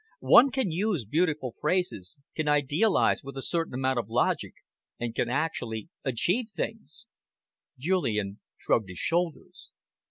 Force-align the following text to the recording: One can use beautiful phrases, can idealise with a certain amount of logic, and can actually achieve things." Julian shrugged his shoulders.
One 0.33 0.49
can 0.49 0.71
use 0.71 1.05
beautiful 1.05 1.53
phrases, 1.61 2.19
can 2.35 2.47
idealise 2.47 3.23
with 3.23 3.37
a 3.37 3.43
certain 3.43 3.75
amount 3.75 3.99
of 3.99 4.09
logic, 4.09 4.55
and 4.99 5.13
can 5.13 5.29
actually 5.29 5.89
achieve 6.03 6.49
things." 6.49 7.05
Julian 7.77 8.39
shrugged 8.57 8.89
his 8.89 8.97
shoulders. 8.97 9.69